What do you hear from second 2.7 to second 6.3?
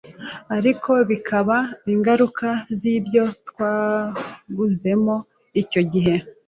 z’ibyo twanyuzemo icyo gihe,